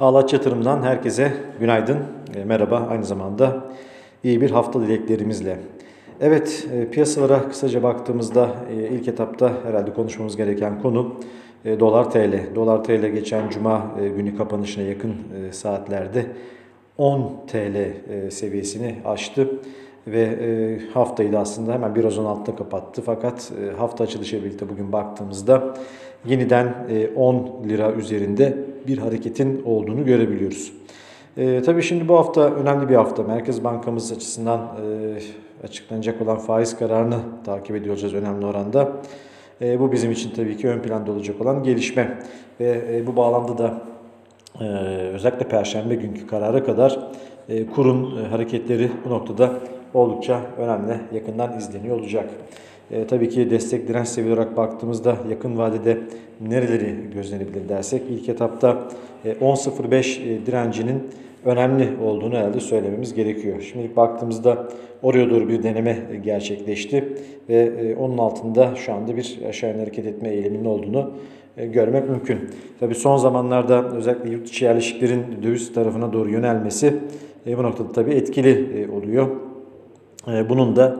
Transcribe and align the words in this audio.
Ağlaç 0.00 0.32
Yatırım'dan 0.32 0.82
herkese 0.82 1.32
günaydın, 1.60 1.98
e, 2.36 2.44
merhaba. 2.44 2.86
Aynı 2.90 3.04
zamanda 3.04 3.64
iyi 4.24 4.40
bir 4.40 4.50
hafta 4.50 4.80
dileklerimizle. 4.80 5.58
Evet, 6.20 6.66
e, 6.72 6.90
piyasalara 6.90 7.48
kısaca 7.48 7.82
baktığımızda 7.82 8.48
e, 8.70 8.88
ilk 8.88 9.08
etapta 9.08 9.52
herhalde 9.64 9.92
konuşmamız 9.92 10.36
gereken 10.36 10.82
konu 10.82 11.14
dolar 11.64 12.10
TL. 12.10 12.54
Dolar 12.54 12.84
TL 12.84 13.06
geçen 13.06 13.48
cuma 13.48 13.90
günü 14.16 14.36
kapanışına 14.36 14.84
yakın 14.84 15.14
saatlerde 15.50 16.26
10 16.98 17.32
TL 17.46 17.76
seviyesini 18.30 18.94
aştı 19.04 19.48
ve 20.06 20.78
haftayı 20.94 21.32
da 21.32 21.38
aslında 21.38 21.72
hemen 21.72 21.94
biraz 21.94 22.16
16'da 22.16 22.56
kapattı. 22.56 23.02
Fakat 23.06 23.52
hafta 23.78 24.04
açılışıyla 24.04 24.44
birlikte 24.44 24.68
bugün 24.68 24.92
baktığımızda 24.92 25.74
yeniden 26.26 26.74
e, 26.90 27.08
10 27.16 27.64
lira 27.68 27.92
üzerinde 27.92 28.71
bir 28.86 28.98
hareketin 28.98 29.62
olduğunu 29.64 30.04
görebiliyoruz. 30.04 30.72
E, 31.36 31.62
tabii 31.62 31.82
şimdi 31.82 32.08
bu 32.08 32.18
hafta 32.18 32.54
önemli 32.54 32.88
bir 32.88 32.94
hafta. 32.94 33.22
Merkez 33.22 33.64
Bankamız 33.64 34.12
açısından 34.12 34.60
e, 34.60 35.66
açıklanacak 35.66 36.22
olan 36.22 36.38
faiz 36.38 36.78
kararını 36.78 37.18
takip 37.44 37.76
ediyoruz 37.76 38.14
önemli 38.14 38.46
oranda. 38.46 38.92
E, 39.60 39.80
bu 39.80 39.92
bizim 39.92 40.10
için 40.10 40.30
tabii 40.30 40.56
ki 40.56 40.68
ön 40.68 40.78
planda 40.78 41.12
olacak 41.12 41.40
olan 41.40 41.62
gelişme. 41.62 42.18
Ve 42.60 42.84
e, 42.92 43.06
bu 43.06 43.16
bağlamda 43.16 43.58
da 43.58 43.74
e, 44.60 44.64
özellikle 45.14 45.48
Perşembe 45.48 45.94
günkü 45.94 46.26
karara 46.26 46.64
kadar 46.64 46.98
e, 47.48 47.66
kurun 47.66 48.24
e, 48.24 48.28
hareketleri 48.28 48.90
bu 49.04 49.10
noktada 49.10 49.50
oldukça 49.94 50.40
önemli, 50.58 50.96
yakından 51.12 51.58
izleniyor 51.58 52.00
olacak. 52.00 52.30
E, 52.90 53.06
tabii 53.06 53.28
ki 53.28 53.50
destek 53.50 53.88
direnç 53.88 54.08
seviye 54.08 54.34
olarak 54.34 54.56
baktığımızda 54.56 55.16
yakın 55.30 55.58
vadede 55.58 55.98
nereleri 56.40 56.94
gözlenebilir 57.14 57.68
dersek 57.68 58.02
ilk 58.10 58.28
etapta 58.28 58.88
e, 59.24 59.32
10.05 59.32 60.22
e, 60.22 60.46
direncinin 60.46 61.02
önemli 61.44 61.88
olduğunu 62.04 62.34
herhalde 62.34 62.60
söylememiz 62.60 63.14
gerekiyor. 63.14 63.60
Şimdi 63.72 63.96
baktığımızda 63.96 64.68
oraya 65.02 65.30
doğru 65.30 65.48
bir 65.48 65.62
deneme 65.62 65.98
gerçekleşti 66.24 67.08
ve 67.48 67.56
e, 67.56 67.96
onun 67.96 68.18
altında 68.18 68.74
şu 68.74 68.92
anda 68.92 69.16
bir 69.16 69.38
aşağı 69.48 69.70
yönlü 69.70 69.80
hareket 69.80 70.06
etme 70.06 70.28
eğiliminin 70.28 70.64
olduğunu 70.64 71.10
e, 71.56 71.66
görmek 71.66 72.08
mümkün. 72.08 72.38
Tabii 72.80 72.94
son 72.94 73.16
zamanlarda 73.16 73.96
özellikle 73.96 74.30
yurt 74.30 74.48
içi 74.48 74.64
yerleşiklerin 74.64 75.24
döviz 75.42 75.72
tarafına 75.72 76.12
doğru 76.12 76.30
yönelmesi 76.30 76.94
e, 77.46 77.58
bu 77.58 77.62
noktada 77.62 77.92
tabii 77.92 78.14
etkili 78.14 78.88
oluyor. 78.92 79.51
Bunun 80.26 80.76
da 80.76 80.96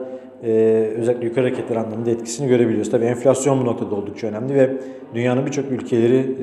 özellikle 0.97 1.25
yukarı 1.25 1.45
hareketler 1.45 1.75
anlamında 1.75 2.09
etkisini 2.11 2.47
görebiliyoruz. 2.47 2.91
Tabii 2.91 3.05
enflasyon 3.05 3.61
bu 3.61 3.65
noktada 3.65 3.95
oldukça 3.95 4.27
önemli 4.27 4.55
ve 4.55 4.69
dünyanın 5.15 5.45
birçok 5.45 5.71
ülkeleri 5.71 6.35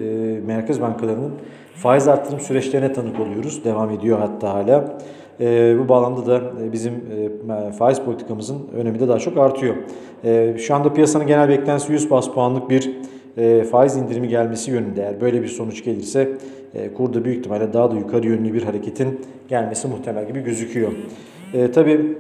merkez 0.47 0.81
bankalarının 0.81 1.33
faiz 1.75 2.09
arttırım 2.09 2.41
süreçlerine 2.41 2.92
tanık 2.92 3.20
oluyoruz. 3.20 3.64
Devam 3.64 3.91
ediyor 3.91 4.19
hatta 4.19 4.55
hala. 4.55 4.98
E, 5.41 5.77
bu 5.78 5.89
bağlamda 5.89 6.27
da 6.27 6.42
bizim 6.72 6.92
e, 6.92 7.72
faiz 7.72 8.00
politikamızın 8.00 8.59
önemi 8.77 9.00
de 9.00 9.09
daha 9.09 9.19
çok 9.19 9.39
artıyor. 9.39 9.75
E, 10.25 10.59
şu 10.59 10.75
anda 10.75 10.92
piyasanın 10.92 11.27
genel 11.27 11.48
beklentisi 11.48 11.92
100 11.92 12.11
bas 12.11 12.31
puanlık 12.31 12.70
bir 12.70 12.91
e, 13.37 13.65
faiz 13.65 13.97
indirimi 13.97 14.28
gelmesi 14.28 14.70
yönünde. 14.70 15.03
Eğer 15.03 15.20
böyle 15.20 15.42
bir 15.42 15.48
sonuç 15.48 15.84
gelirse 15.84 16.28
e, 16.75 16.92
kurda 16.92 17.25
büyük 17.25 17.39
ihtimalle 17.39 17.72
daha 17.72 17.91
da 17.91 17.94
yukarı 17.94 18.27
yönlü 18.27 18.55
bir 18.55 18.62
hareketin 18.62 19.20
gelmesi 19.48 19.89
muhtemel 19.89 20.28
gibi 20.28 20.41
gözüküyor. 20.41 20.92
E, 21.55 21.70
tabii 21.70 22.17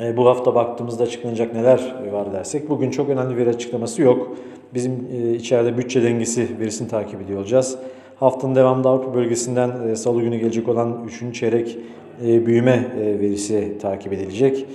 e, 0.00 0.16
bu 0.16 0.26
hafta 0.26 0.54
baktığımızda 0.54 1.04
açıklanacak 1.04 1.54
neler 1.54 1.94
var 2.12 2.32
dersek 2.32 2.70
bugün 2.70 2.90
çok 2.90 3.08
önemli 3.08 3.36
bir 3.36 3.46
açıklaması 3.46 4.02
yok. 4.02 4.36
Bizim 4.74 4.92
e, 5.12 5.34
içeride 5.34 5.78
bütçe 5.78 6.02
dengesi 6.02 6.60
verisini 6.60 6.88
takip 6.88 7.22
ediyor 7.22 7.38
olacağız. 7.38 7.78
Haftanın 8.22 8.54
devamında 8.54 8.88
Avrupa 8.88 9.14
bölgesinden 9.14 9.88
e, 9.88 9.96
salı 9.96 10.22
günü 10.22 10.36
gelecek 10.38 10.68
olan 10.68 11.08
3. 11.30 11.34
çeyrek 11.34 11.78
e, 12.26 12.46
büyüme 12.46 12.86
e, 13.00 13.20
verisi 13.20 13.78
takip 13.80 14.12
edilecek. 14.12 14.66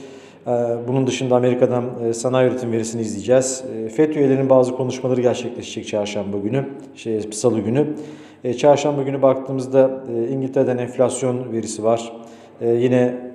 Bunun 0.88 1.08
dışında 1.08 1.36
Amerika'dan 1.36 2.12
sanayi 2.12 2.50
üretim 2.50 2.72
verisini 2.72 3.02
izleyeceğiz. 3.02 3.64
FED 3.96 4.16
üyelerinin 4.16 4.50
bazı 4.50 4.76
konuşmaları 4.76 5.22
gerçekleşecek 5.22 5.88
çarşamba 5.88 6.38
günü, 6.38 6.66
şey, 6.96 7.22
salı 7.22 7.60
günü. 7.60 7.88
Çarşamba 8.58 9.02
günü 9.02 9.22
baktığımızda 9.22 10.04
İngiltere'den 10.32 10.78
enflasyon 10.78 11.52
verisi 11.52 11.84
var. 11.84 12.14
Yine 12.62 13.27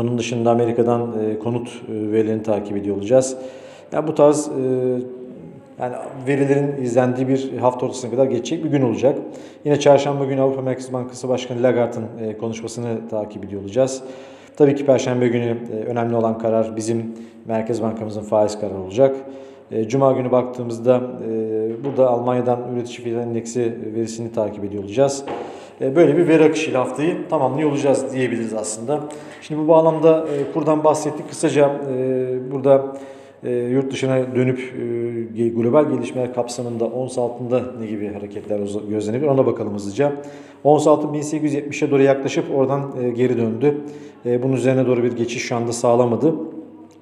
onun 0.00 0.18
dışında 0.18 0.50
Amerika'dan 0.50 1.12
konut 1.42 1.82
verilerini 1.88 2.42
takip 2.42 2.76
ediyor 2.76 2.96
olacağız. 2.96 3.36
Yani 3.92 4.06
bu 4.06 4.14
tarz 4.14 4.50
yani 5.80 5.94
verilerin 6.26 6.82
izlendiği 6.82 7.28
bir 7.28 7.58
hafta 7.58 7.86
ortasına 7.86 8.10
kadar 8.10 8.24
geçecek 8.24 8.64
bir 8.64 8.70
gün 8.70 8.82
olacak. 8.82 9.18
Yine 9.64 9.80
çarşamba 9.80 10.24
günü 10.24 10.40
Avrupa 10.40 10.62
Merkez 10.62 10.92
Bankası 10.92 11.28
Başkanı 11.28 11.62
Lagarde'ın 11.62 12.28
e, 12.28 12.38
konuşmasını 12.38 13.08
takip 13.10 13.44
ediyor 13.44 13.62
olacağız. 13.62 14.02
Tabii 14.56 14.74
ki 14.74 14.86
perşembe 14.86 15.28
günü 15.28 15.56
e, 15.72 15.84
önemli 15.84 16.16
olan 16.16 16.38
karar 16.38 16.76
bizim 16.76 17.14
Merkez 17.46 17.82
Bankamızın 17.82 18.22
faiz 18.22 18.60
kararı 18.60 18.78
olacak. 18.78 19.16
E, 19.70 19.88
Cuma 19.88 20.12
günü 20.12 20.32
baktığımızda 20.32 21.00
burada 21.84 22.10
Almanya'dan 22.10 22.60
üretici 22.74 23.00
fiyat 23.00 23.26
endeksi 23.26 23.74
verisini 23.94 24.32
takip 24.32 24.64
ediyor 24.64 24.84
olacağız. 24.84 25.24
Böyle 25.80 26.16
bir 26.16 26.28
veri 26.28 26.44
akışıyla 26.44 26.80
haftayı 26.80 27.28
tamamlıyor 27.30 27.70
olacağız 27.70 28.12
diyebiliriz 28.12 28.54
aslında. 28.54 29.00
Şimdi 29.42 29.60
bu 29.60 29.68
bağlamda 29.68 30.26
kurdan 30.54 30.84
bahsettik. 30.84 31.28
Kısaca 31.28 31.80
burada 32.52 32.96
e, 33.44 33.50
yurt 33.50 33.92
dışına 33.92 34.36
dönüp 34.36 34.58
e, 35.38 35.48
global 35.48 35.90
gelişmeler 35.90 36.34
kapsamında 36.34 36.84
ons 36.84 37.18
altında 37.18 37.62
ne 37.80 37.86
gibi 37.86 38.12
hareketler 38.12 38.60
gözlenebilir 38.88 39.28
ona 39.28 39.46
bakalım 39.46 39.74
hızlıca. 39.74 40.12
Ons 40.64 40.86
altı 40.86 41.06
1870'e 41.06 41.90
doğru 41.90 42.02
yaklaşıp 42.02 42.44
oradan 42.54 42.92
e, 43.02 43.10
geri 43.10 43.38
döndü. 43.38 43.80
E, 44.26 44.42
bunun 44.42 44.52
üzerine 44.52 44.86
doğru 44.86 45.02
bir 45.02 45.12
geçiş 45.12 45.42
şu 45.42 45.56
anda 45.56 45.72
sağlamadı. 45.72 46.34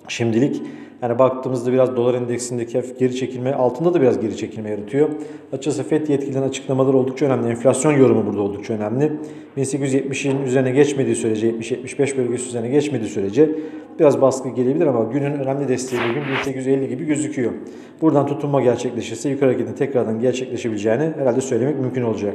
Şimdilik 0.09 0.63
yani 1.03 1.19
baktığımızda 1.19 1.73
biraz 1.73 1.97
dolar 1.97 2.15
endeksindeki 2.15 2.83
geri 2.99 3.17
çekilme 3.17 3.53
altında 3.53 3.95
da 3.95 4.01
biraz 4.01 4.21
geri 4.21 4.37
çekilme 4.37 4.71
yaratıyor. 4.71 5.09
Açıkçası 5.53 5.83
FED 5.83 6.09
yetkililerin 6.09 6.49
açıklamaları 6.49 6.97
oldukça 6.97 7.27
önemli. 7.27 7.49
Enflasyon 7.49 7.93
yorumu 7.93 8.27
burada 8.27 8.41
oldukça 8.41 8.75
önemli. 8.75 9.13
1870'in 9.57 10.43
üzerine 10.43 10.71
geçmediği 10.71 11.17
sürece, 11.17 11.51
70-75 11.51 12.17
bölgesi 12.17 12.49
üzerine 12.49 12.69
geçmediği 12.69 13.11
sürece 13.11 13.51
biraz 13.99 14.21
baskı 14.21 14.49
gelebilir 14.49 14.87
ama 14.87 15.05
günün 15.13 15.33
önemli 15.33 15.69
desteği 15.69 16.01
bugün 16.11 16.23
1850 16.23 16.89
gibi 16.89 17.05
gözüküyor. 17.05 17.53
Buradan 18.01 18.27
tutunma 18.27 18.63
gerçekleşirse 18.63 19.31
yukarı 19.31 19.51
hareketin 19.51 19.75
tekrardan 19.75 20.21
gerçekleşebileceğini 20.21 21.13
herhalde 21.19 21.41
söylemek 21.41 21.81
mümkün 21.81 22.03
olacak. 22.03 22.35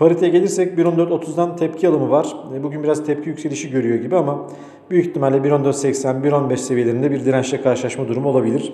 Pariteye 0.00 0.32
gelirsek 0.32 0.78
1.14.30'dan 0.78 1.56
tepki 1.56 1.88
alımı 1.88 2.10
var. 2.10 2.36
E, 2.54 2.62
bugün 2.62 2.82
biraz 2.82 3.06
tepki 3.06 3.28
yükselişi 3.28 3.70
görüyor 3.70 3.98
gibi 3.98 4.16
ama 4.16 4.46
büyük 4.90 5.06
ihtimalle 5.06 5.36
1.14.80, 5.36 6.22
1.15 6.22 6.56
seviyelerinde 6.56 7.10
bir 7.10 7.24
dirençle 7.24 7.62
karşılaşma 7.62 8.08
durumu 8.08 8.28
olabilir. 8.28 8.72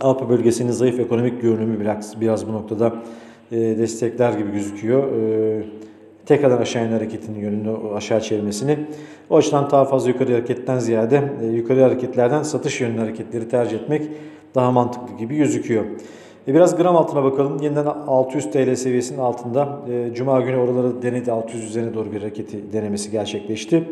Avrupa 0.00 0.28
bölgesinin 0.28 0.70
zayıf 0.70 1.00
ekonomik 1.00 1.42
görünümü 1.42 1.80
biraz, 1.80 2.20
biraz 2.20 2.48
bu 2.48 2.52
noktada 2.52 2.94
e, 3.52 3.56
destekler 3.56 4.32
gibi 4.32 4.52
gözüküyor. 4.52 5.12
E, 5.12 5.62
tekrardan 6.26 6.58
aşağı 6.58 6.90
hareketinin 6.90 7.40
yönünü 7.40 7.76
aşağı 7.94 8.20
çevirmesini. 8.20 8.78
O 9.30 9.36
açıdan 9.36 9.70
daha 9.70 9.84
fazla 9.84 10.08
yukarı 10.08 10.32
hareketten 10.32 10.78
ziyade 10.78 11.32
yukarı 11.54 11.82
hareketlerden 11.82 12.42
satış 12.42 12.80
yönlü 12.80 12.98
hareketleri 12.98 13.48
tercih 13.48 13.78
etmek 13.78 14.02
daha 14.54 14.70
mantıklı 14.70 15.16
gibi 15.16 15.36
gözüküyor. 15.36 15.84
E, 16.48 16.54
biraz 16.54 16.76
gram 16.76 16.96
altına 16.96 17.24
bakalım. 17.24 17.62
Yeniden 17.62 17.86
600 17.86 18.50
TL 18.50 18.74
seviyesinin 18.74 19.18
altında. 19.18 19.78
E, 19.90 20.14
Cuma 20.14 20.40
günü 20.40 20.56
oraları 20.56 21.02
denedi. 21.02 21.32
600 21.32 21.64
üzerine 21.64 21.94
doğru 21.94 22.12
bir 22.12 22.20
hareketi 22.20 22.72
denemesi 22.72 23.10
gerçekleşti. 23.10 23.84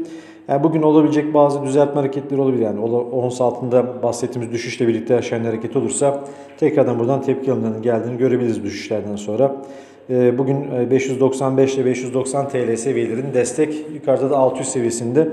Yani 0.48 0.64
bugün 0.64 0.82
olabilecek 0.82 1.34
bazı 1.34 1.62
düzeltme 1.62 2.00
hareketleri 2.00 2.40
olabilir. 2.40 2.62
Yani 2.62 2.80
ons 3.12 3.40
altında 3.40 4.02
bahsettiğimiz 4.02 4.52
düşüşle 4.52 4.88
birlikte 4.88 5.16
aşağı 5.16 5.42
hareket 5.42 5.76
olursa 5.76 6.24
tekrardan 6.58 6.98
buradan 6.98 7.22
tepki 7.22 7.52
alımlarının 7.52 7.82
geldiğini 7.82 8.18
görebiliriz 8.18 8.64
düşüşlerden 8.64 9.16
sonra. 9.16 9.56
E, 10.10 10.38
bugün 10.38 10.90
595 10.90 11.74
ile 11.74 11.84
590 11.84 12.48
TL 12.48 12.76
seviyelerinin 12.76 13.34
destek, 13.34 13.74
yukarıda 13.94 14.30
da 14.30 14.38
600 14.38 14.68
seviyesinde 14.68 15.28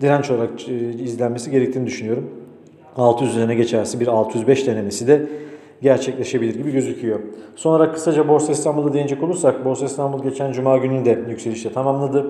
direnç 0.00 0.30
olarak 0.30 0.68
izlenmesi 1.02 1.50
gerektiğini 1.50 1.86
düşünüyorum. 1.86 2.30
600 2.96 3.30
üzerine 3.30 3.54
geçerse 3.54 4.00
bir 4.00 4.06
605 4.06 4.66
denemesi 4.66 5.06
de 5.06 5.26
gerçekleşebilir 5.82 6.54
gibi 6.54 6.72
gözüküyor. 6.72 7.20
Sonra 7.56 7.92
kısaca 7.92 8.28
Borsa 8.28 8.52
İstanbul'da 8.52 8.92
değinecek 8.92 9.22
olursak 9.22 9.64
Borsa 9.64 9.84
İstanbul 9.84 10.22
geçen 10.22 10.52
cuma 10.52 10.76
gününde 10.76 11.24
yükselişte 11.28 11.72
tamamladı. 11.72 12.26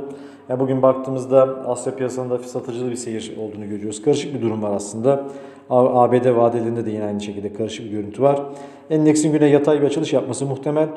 Yani 0.48 0.60
bugün 0.60 0.82
baktığımızda 0.82 1.42
Asya 1.66 1.94
piyasasında 1.94 2.38
satıcılı 2.38 2.90
bir 2.90 2.96
seyir 2.96 3.32
olduğunu 3.38 3.68
görüyoruz. 3.68 4.02
Karışık 4.02 4.34
bir 4.34 4.42
durum 4.42 4.62
var 4.62 4.74
aslında. 4.74 5.24
ABD 5.70 6.36
vadelerinde 6.36 6.86
de 6.86 6.90
yine 6.90 7.04
aynı 7.04 7.20
şekilde 7.20 7.52
karışık 7.52 7.86
bir 7.86 7.90
görüntü 7.90 8.22
var. 8.22 8.42
Endeksin 8.90 9.32
güne 9.32 9.46
yatay 9.46 9.80
bir 9.80 9.86
açılış 9.86 10.12
yapması 10.12 10.46
muhtemel. 10.46 10.88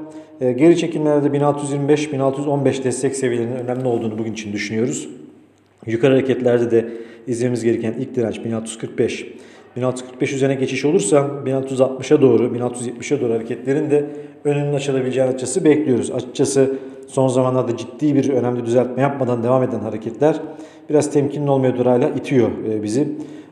E, 0.42 0.52
geri 0.52 0.78
çekilmelerde 0.78 1.38
1625-1615 1.38 2.84
destek 2.84 3.16
seviyelerinin 3.16 3.56
önemli 3.56 3.88
olduğunu 3.88 4.18
bugün 4.18 4.34
için 4.34 4.54
düşünüyoruz. 4.54 5.10
Yukarı 5.86 6.14
hareketlerde 6.14 6.72
de 6.72 6.88
izlememiz 7.28 7.64
gereken 7.64 7.94
ilk 7.94 8.16
direnç 8.16 8.46
1645. 8.46 9.28
1645 9.78 10.34
üzerine 10.34 10.56
geçiş 10.56 10.86
olursa 10.86 11.30
1660'a 11.46 12.22
doğru, 12.22 12.44
1670'e 12.44 13.22
doğru 13.22 13.34
hareketlerin 13.34 13.92
de 13.92 14.06
önünün 14.44 14.74
açılabileceğini 14.74 15.30
açıkçası 15.30 15.66
bekliyoruz. 15.66 16.12
Açıkçası 16.12 16.76
son 17.08 17.28
zamanlarda 17.28 17.78
ciddi 17.78 18.16
bir 18.16 18.30
önemli 18.30 18.66
düzeltme 18.66 19.02
yapmadan 19.02 19.44
devam 19.44 19.64
eden 19.64 19.80
hareketler 19.80 20.36
biraz 20.90 21.12
temkinli 21.12 21.50
olmaya 21.50 21.78
durayla 21.78 22.10
itiyor 22.10 22.50
e, 22.70 22.84
bizi. 22.84 23.08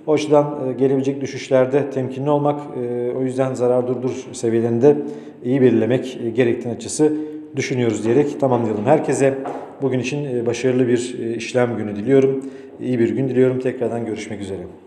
O 0.08 0.14
açıdan 0.14 0.70
e, 0.70 0.74
gelebilecek 0.74 1.22
düşüşlerde 1.22 1.90
temkinli 1.90 2.30
olmak, 2.30 2.60
e, 2.60 3.12
o 3.18 3.24
yüzden 3.24 3.54
zarar 3.54 3.88
durdur 3.88 4.28
seviyelerinde 4.32 4.96
iyi 5.44 5.62
belirlemek 5.62 6.20
gerektiğini 6.36 6.74
açısı 6.74 7.14
düşünüyoruz 7.56 8.06
diyerek 8.06 8.40
tamamlayalım. 8.40 8.86
Herkese 8.86 9.38
bugün 9.82 10.00
için 10.00 10.46
başarılı 10.46 10.88
bir 10.88 11.20
işlem 11.36 11.78
günü 11.78 11.96
diliyorum. 11.96 12.46
İyi 12.82 13.00
bir 13.00 13.10
gün 13.10 13.30
diliyorum. 13.30 13.60
Tekrardan 13.60 14.06
görüşmek 14.06 14.42
üzere. 14.42 14.85